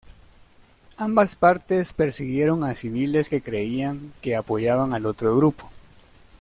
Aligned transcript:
Ambas 0.97 1.35
partes 1.35 1.93
persiguieron 1.93 2.63
a 2.63 2.73
civiles 2.73 3.29
que 3.29 3.43
creían 3.43 4.11
que 4.23 4.35
apoyaban 4.35 4.95
al 4.95 5.05
otro 5.05 5.37
grupo. 5.37 5.71